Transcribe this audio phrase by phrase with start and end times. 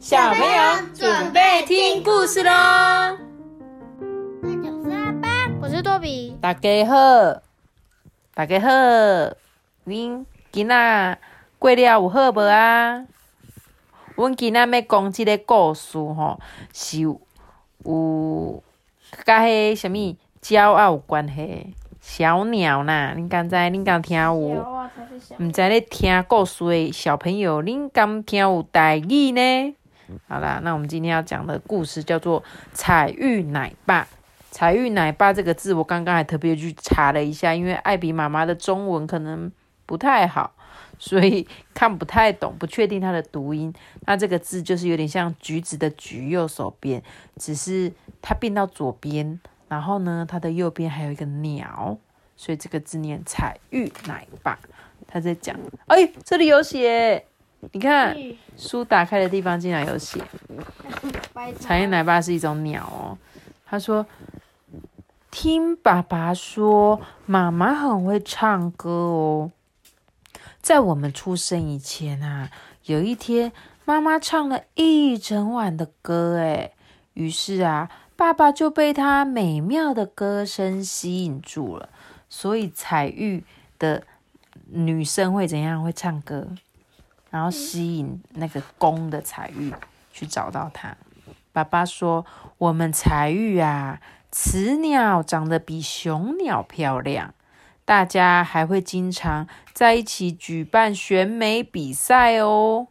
[0.00, 2.50] 小朋友准备听故事喽！
[4.42, 4.48] 我
[4.82, 5.28] 是阿爸，
[5.60, 6.34] 我是多比。
[6.40, 7.42] 大家好，
[8.32, 8.70] 大家好，
[9.84, 11.18] 恁今仔
[11.58, 13.04] 过了有好无啊？
[14.16, 16.40] 阮今仔要讲即个故事吼，
[16.72, 17.20] 是有
[19.26, 20.16] 甲迄什物
[20.48, 21.74] 鸟仔有关系。
[22.00, 23.54] 小鸟啦，恁敢知？
[23.54, 24.32] 恁敢听有？
[25.38, 29.76] 毋知咧听故事的小朋友，恁敢听有代语呢？
[30.28, 32.42] 好啦，那我们今天要讲的故事叫做
[32.72, 34.04] 《彩玉奶爸》。
[34.50, 39.50] 彩玉奶爸这个字，我刚刚还特别去查了一下，因为艾比妈妈的中文可能
[39.86, 40.52] 不太好，
[40.98, 43.72] 所以看不太懂，不确定它的读音。
[44.06, 47.00] 那这个字就是有点像橘子的橘，右手边，
[47.36, 51.96] 只是它变到左边，然后呢，它的右边还有一个鸟，
[52.36, 54.58] 所以这个字念彩玉奶爸。
[55.06, 55.56] 他在讲，
[55.86, 57.24] 哎，这里有写。
[57.72, 58.16] 你看
[58.56, 60.20] 书打开的地方竟然有写，
[61.58, 63.18] 彩玉奶爸是一种鸟哦。
[63.66, 64.06] 他说
[65.30, 69.52] ：“听爸爸说，妈妈很会唱歌哦。
[70.60, 72.50] 在我们出生以前啊，
[72.86, 73.52] 有一天
[73.84, 76.72] 妈妈唱了一整晚的歌，哎，
[77.14, 81.90] 于是啊，爸爸就被她美妙的歌声吸引住了。
[82.28, 83.44] 所以彩玉
[83.78, 84.04] 的
[84.70, 85.82] 女生会怎样？
[85.82, 86.48] 会唱歌。”
[87.30, 89.72] 然后吸引那个公的彩玉
[90.12, 90.96] 去找到它。
[91.52, 92.24] 爸爸说
[92.58, 94.00] ：“我们彩玉啊，
[94.30, 97.34] 雌鸟长得比雄鸟漂亮，
[97.84, 102.86] 大家还会经常在一起举办选美比赛哦。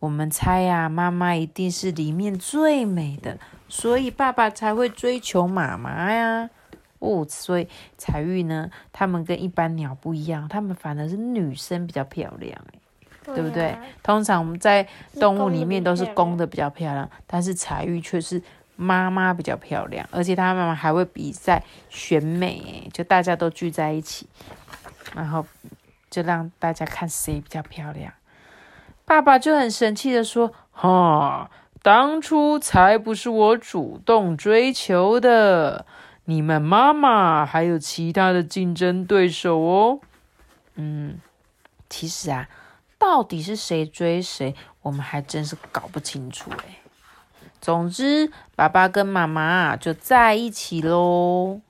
[0.00, 3.38] 我们猜呀，妈妈一定是里面最美的，
[3.68, 6.50] 所以爸爸才会追求妈妈呀。
[6.98, 7.66] 哦，所以
[7.96, 12.60] 彩玉呢，它们跟一般鸟不一样，它们反而是女生比较漂亮
[13.34, 13.76] 对不对？
[14.02, 14.86] 通常我们在
[15.20, 18.42] 动物里面都是公的比较漂亮，但是彩玉却是
[18.76, 24.26] 妈妈比较漂亮，而且他们还会比赛选美，就大家都聚在一起，
[25.14, 25.44] 然后
[26.08, 28.12] 就让大家看谁比较漂亮。
[29.04, 31.50] 爸爸就很生气的说：“哈，
[31.82, 35.86] 当初才不是我主动追求的，
[36.24, 40.00] 你们妈妈还有其他的竞争对手哦。”
[40.76, 41.18] 嗯，
[41.88, 42.48] 其实啊。
[42.98, 46.78] 到底是谁追谁，我们还真是搞不清楚哎。
[47.60, 51.60] 总之，爸爸跟妈妈就在一起喽。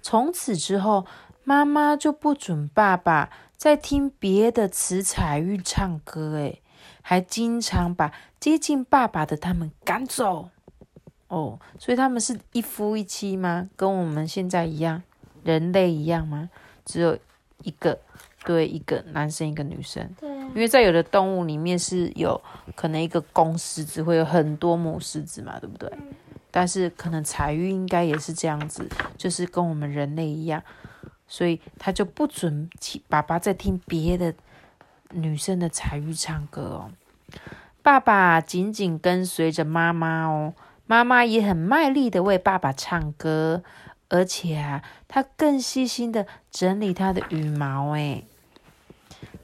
[0.00, 1.06] 从此之后，
[1.42, 6.60] 妈妈就不准爸爸再听别的雌彩玉唱歌，哎，
[7.02, 10.50] 还经常把接近爸爸的他们赶走。
[11.28, 13.68] 哦，所以他们是一夫一妻吗？
[13.74, 15.02] 跟我们现在一样，
[15.42, 16.50] 人类一样吗？
[16.84, 17.18] 只有
[17.62, 17.98] 一个。
[18.44, 20.08] 对，一个男生，一个女生。
[20.20, 22.40] 对，因为在有的动物里面是有
[22.74, 25.90] 可能一个公狮子会有很多母狮子嘛，对不对？
[26.50, 30.62] 但是可能彩玉应该也是这样子，就是跟我们人类一样，
[31.26, 32.70] 所以他就不准
[33.08, 34.32] 爸爸在听别的
[35.10, 36.90] 女生的彩玉唱歌哦。
[37.82, 40.54] 爸爸紧紧跟随着妈妈哦，
[40.86, 43.64] 妈妈也很卖力的为爸爸唱歌，
[44.08, 48.26] 而且啊，他更细心的整理他的羽毛诶。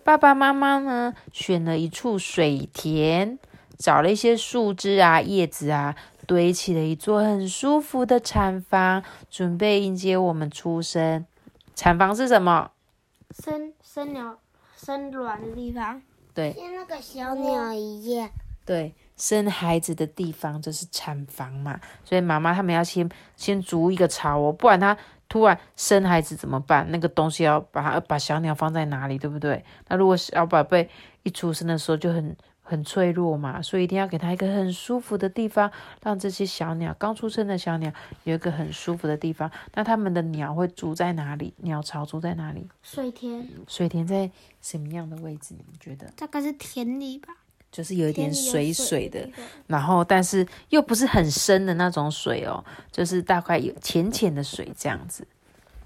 [0.03, 3.39] 爸爸妈妈呢，选了一处水田，
[3.79, 5.95] 找了一些树枝啊、叶子啊，
[6.27, 11.25] 堆起了一座很舒服的产房，准备迎接我们出生。
[11.75, 12.71] 产房是什么？
[13.31, 14.39] 生生鸟
[14.77, 16.03] 生卵的地方。
[16.35, 18.31] 对，像那个小鸟一样。
[18.65, 21.79] 对，生孩子的地方就是产房嘛。
[22.05, 24.97] 所以妈妈他们要先先筑一个巢哦，不然它。
[25.31, 26.87] 突然生孩子怎么办？
[26.91, 29.65] 那个东西要把它把小鸟放在哪里，对不对？
[29.89, 30.91] 那如果小宝贝
[31.23, 35.71] 一出生的时候就很很脆弱嘛，所以一定要给他一个很舒服的地方，
[36.03, 37.93] 让这些小鸟刚出生的小鸟
[38.25, 39.51] 有一个很舒服的地方。
[39.75, 41.55] 那他们的鸟会住在哪里？
[41.59, 42.69] 鸟巢住在哪里？
[42.83, 43.49] 水田。
[43.69, 44.31] 水田在
[44.61, 45.55] 什么样的位置？
[45.57, 46.11] 你们觉得？
[46.17, 47.29] 大概是田里吧。
[47.73, 49.29] 就是有一点水水的，
[49.69, 55.25] 然后但是又不是很深的那种水哦，就是大概有浅浅的水这样子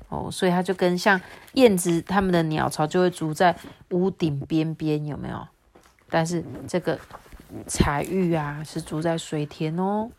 [0.09, 1.21] 哦，所以它就跟像
[1.53, 3.55] 燕子它们的鸟巢就会筑在
[3.91, 5.47] 屋顶边边，有没有？
[6.09, 6.99] 但是这个
[7.67, 10.11] 彩玉啊是住在水田哦。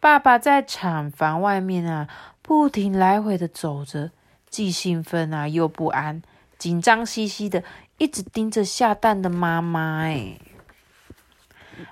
[0.00, 2.08] 爸爸在产房外面啊，
[2.40, 4.10] 不停来回的走着，
[4.48, 6.22] 既兴奋啊又不安，
[6.56, 7.62] 紧张兮兮的。
[7.98, 10.38] 一直盯着下蛋的妈妈，哎，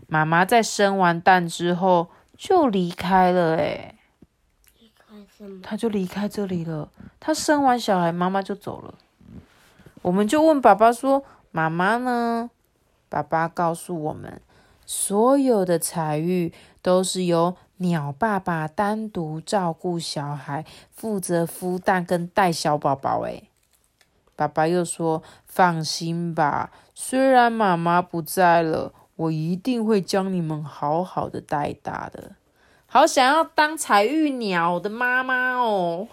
[0.06, 3.94] 妈妈在生完蛋之后就离开了，哎，
[4.78, 5.60] 离开什么？
[5.62, 6.90] 她就离开这里了。
[7.18, 8.94] 她生完小孩，妈妈就走了。
[10.02, 12.50] 我们就问爸爸说：“妈妈呢？”
[13.08, 14.42] 爸爸告诉我们
[14.84, 16.52] 所有的彩育
[16.82, 23.20] 都是由鸟爸爸单独照顾小孩，负责孵蛋跟带小宝宝。
[23.22, 23.48] 诶
[24.36, 32.32] 爸爸又说：“放心吧，虽然妈妈不在了，我一定会将你们好好的带大的。”
[32.86, 36.06] 好想要当彩玉鸟的妈妈哦！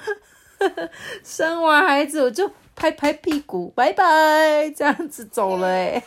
[1.24, 6.02] 生完孩子我就拍拍屁股，拜拜，这样子走了哎。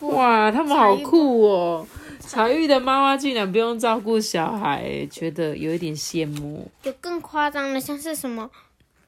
[0.00, 1.86] 哇，他们好酷哦！
[2.20, 6.70] 彩玉的妈妈竟然不用照顾小孩，觉得有一点羡慕。
[6.84, 8.48] 有更夸张的，像是什么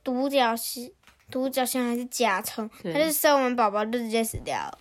[0.04, 0.94] 独角戏、
[1.30, 4.78] 独角仙还是甲虫，它是生完宝宝就直接死掉了。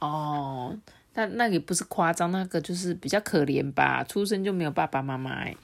[0.00, 0.76] 哦，
[1.14, 5.54] 那那也不是夸张，那个就是比较可怜吧，出生就没有爸爸妈妈哎。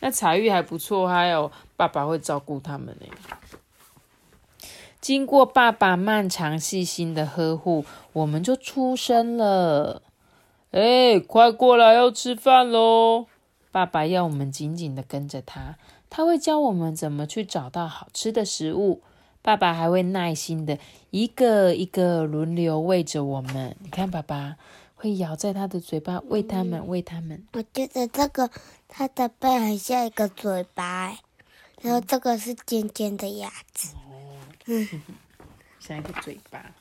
[0.00, 3.06] 那彩玉还不错，还有爸爸会照顾他们呢。
[5.00, 10.02] 经过爸爸漫长细心的呵护，我们就出生了。
[10.70, 13.26] 哎，快过来要吃饭喽！
[13.72, 15.76] 爸爸要我们紧紧的跟着他，
[16.10, 19.02] 他会教我们怎么去找到好吃的食物。
[19.40, 20.78] 爸爸还会耐心的
[21.10, 23.76] 一个一个轮流喂着我们。
[23.80, 24.56] 你看，爸爸
[24.94, 27.46] 会咬在他的嘴巴喂他们，喂他们。
[27.52, 28.50] 我觉得这个
[28.88, 31.16] 它的背很像一个嘴巴，
[31.80, 33.94] 然后这个是尖尖的牙齿。
[34.66, 34.86] 嗯，
[35.80, 36.74] 像一个嘴巴。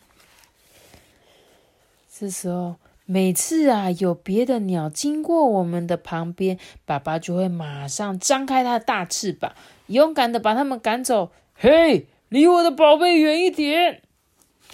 [2.12, 2.76] 这时候，
[3.09, 9.54] 每次啊有别的鸟经过我们的旁边，爸爸就会马上张开他的大翅膀，
[9.88, 11.31] 勇敢的把它们赶走。
[11.56, 14.01] 嘿，离我的宝贝远一点！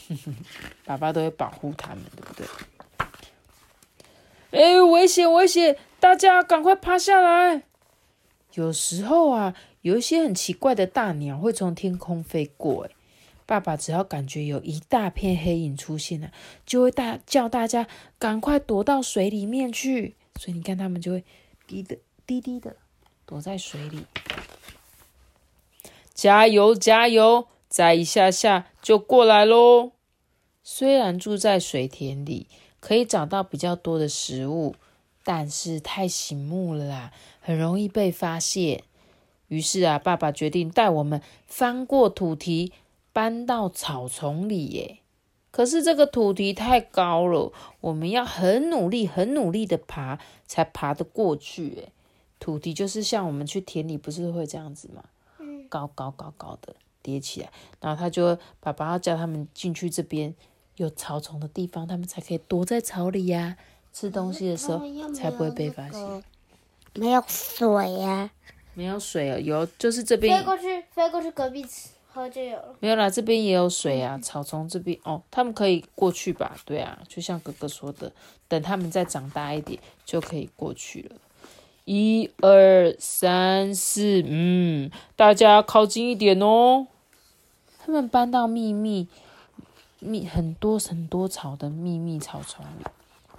[0.83, 2.47] 爸爸都会保护他们，对不对？
[4.59, 5.77] 哎，危险，危险！
[5.99, 7.61] 大家赶快趴下来。
[8.55, 12.89] 有时候啊，有一些很奇怪的大鸟会从天空飞过，哎。
[13.45, 16.31] 爸爸只要感觉有一大片黑影出现了，
[16.65, 17.87] 就会大叫大家
[18.17, 20.15] 赶快躲到水里面去。
[20.39, 21.23] 所以你看，他们就会
[21.67, 22.75] 低的低低的
[23.25, 24.05] 躲在水里。
[26.13, 27.47] 加油，加油！
[27.67, 29.93] 再一下下就过来喽。
[30.63, 32.47] 虽然住在水田里，
[32.79, 34.75] 可以找到比较多的食物，
[35.23, 37.11] 但是太醒目了啦，
[37.41, 38.83] 很容易被发现。
[39.47, 42.71] 于是啊，爸爸决定带我们翻过土堤。
[43.13, 44.99] 搬到草丛里耶，
[45.51, 51.77] 可是这个土堤太高了，我们要很努力、很努力的爬，才爬得过去。
[51.79, 51.91] 哎，
[52.39, 55.03] 土堤就是像我们去田里不是会这样子吗？
[55.69, 57.49] 高高高高的叠起来，
[57.79, 60.33] 然后他就爸爸要叫他们进去这边
[60.77, 63.57] 有草丛的地方，他们才可以躲在草里呀，
[63.91, 64.81] 吃东西的时候
[65.13, 66.23] 才不会被发现。
[66.95, 68.31] 没有水呀？
[68.73, 71.89] 没有水啊，有就是这边飞过去，飞过去隔壁吃。
[72.13, 76.55] 喝就有，没有啦，这边也有水啊，草丛这边哦，他们可以过去吧？
[76.63, 78.11] 对啊，就像哥哥说的，
[78.47, 81.15] 等他们再长大一点就可以过去了。
[81.85, 86.85] 一二三四，嗯，大家靠近一点哦。
[87.83, 89.07] 他们搬到秘密
[89.99, 92.85] 密很多很多草的秘密草丛里，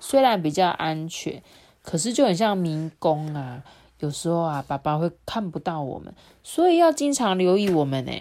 [0.00, 1.40] 虽然比较安全，
[1.82, 3.62] 可是就很像迷宫啊。
[4.00, 6.12] 有时候啊，爸爸会看不到我们，
[6.42, 8.12] 所以要经常留意我们呢。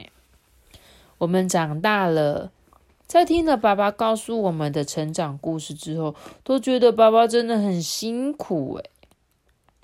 [1.24, 2.52] 我们长大了，
[3.08, 8.90] 在听了爸爸告诉我们的成长故事之后，都觉得爸爸真的很辛苦诶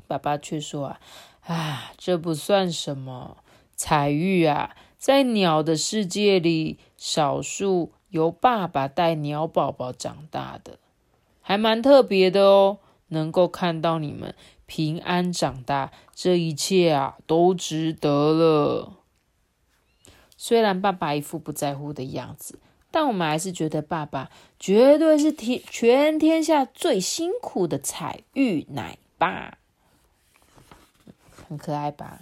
[0.05, 0.99] 爸爸却说啊，
[1.45, 3.37] 啊，这不算什么。
[3.73, 10.77] 彩玉啊，在鸟的世界里，少数由爸爸带鸟宝宝长大的，
[11.39, 12.79] 还蛮特别的哦。
[13.07, 18.98] 能够看到你们平安长大，这一切啊，都值得了。
[20.41, 22.57] 虽然爸爸一副不在乎的样子，
[22.89, 29.57] 但我们还是觉得爸爸绝对是天全天下最辛苦的彩玉奶爸，
[31.45, 32.21] 很可爱吧？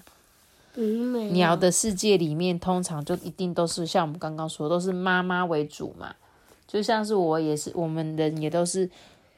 [0.74, 6.16] 嗯，鸟的世界里面，通常就一定都是像我们刚刚说，都是妈妈为主嘛。
[6.66, 8.90] 就像是我也是，我们人也都是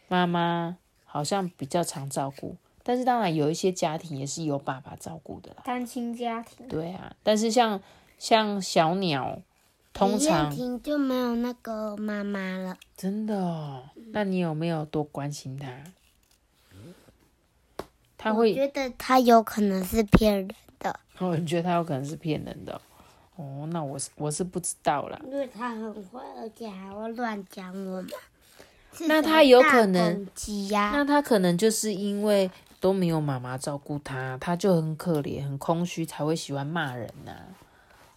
[0.08, 2.56] 妈妈，好像比较常照顾。
[2.82, 6.66] 但是当然有一些家庭也是由爸爸照顾的啦，单亲家庭。
[6.70, 7.82] 对啊，但是像。
[8.20, 9.42] 像小鸟，
[9.94, 12.78] 通常就没有那个妈妈了。
[12.96, 13.90] 真的哦？
[14.12, 15.68] 那你有没有多关心它？
[18.18, 21.00] 他会觉得他有可能是骗人的。
[21.20, 22.80] 哦，你觉得他有可能是骗人的？
[23.38, 25.18] 哦，那我是我是不知道啦。
[25.24, 28.08] 因为他很坏，而且还会乱讲我们。
[29.08, 30.28] 那他有可能？
[30.70, 30.92] 呀？
[30.94, 37.32] 那他可能就是因为都没有妈妈照顾他，他就很可怜、很空虚，才会喜欢骂人呐。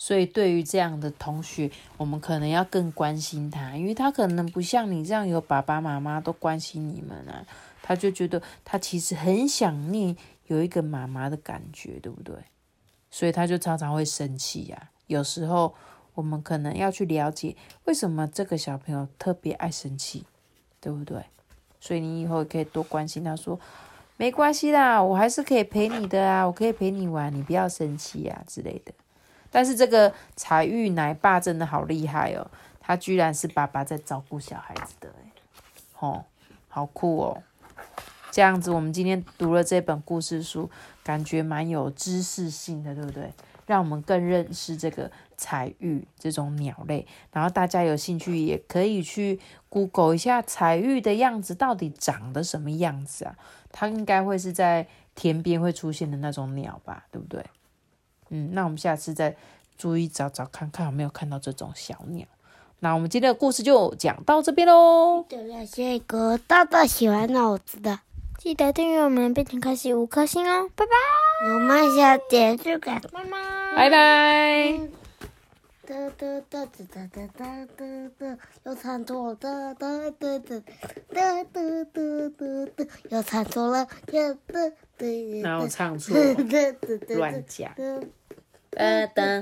[0.05, 7.47] 所以对于这样的同学，我们可能要更关心他，因为他可能不像你这样有爸爸妈妈都关心你们啊，
[7.81, 10.17] 他就觉得他其实很想念
[10.49, 12.35] 有一个妈妈的感觉，对不对？
[13.13, 14.91] 所以他就常常会生气呀。
[15.07, 15.73] 有时候
[16.15, 17.55] 我们可能要去了解
[17.85, 20.25] 为什么这个小朋友特别爱生气，
[20.81, 21.23] 对不对？
[21.79, 23.57] 所以你以后可以多关心他，说
[24.17, 28.93] 没关系啦，我还是可以陪你的啊，我可以陪你玩，你不要生气啊之类的。
[29.53, 35.31] 但是这个彩玉奶爸真的好厉害哦，他居然是爸爸在照顾小孩子的，哎，
[35.93, 36.25] 吼，
[36.69, 37.43] 好酷哦！
[38.33, 40.71] 这样子，我们今天读了这本故事书，
[41.05, 43.31] 感觉蛮有知识性的，对不对？
[43.67, 47.07] 让我们更认识这个彩玉这种鸟类。
[47.31, 53.37] 然后大家有兴趣也可以去 Google 一下彩玉的样子到底长得什么样子啊？
[53.71, 57.45] 它应该会是在田边会出现的那种鸟吧，对不对？
[58.35, 59.37] 嗯，那我们下次再
[59.77, 62.27] 注意找找看看有没有看到这种小鸟。
[62.81, 65.23] 那我们今天的故事就讲到这边喽。
[65.29, 68.01] 感谢哥大大喜欢脑子的，
[68.39, 70.93] 记得订阅我们变成开心五颗星哦，拜拜。
[71.53, 73.31] 我们下点去看，拜拜，
[73.77, 74.79] 拜拜。
[75.85, 77.87] 哒哒哒哒哒哒哒哒
[78.19, 80.63] 哒，又唱错了，哒哒哒哒
[81.13, 82.35] 哒哒哒
[82.77, 84.13] 哒，又唱错了，哒
[84.47, 85.07] 哒哒。
[85.43, 86.17] 然后唱错，
[87.17, 87.73] 乱讲。
[88.77, 89.33] 哒哒。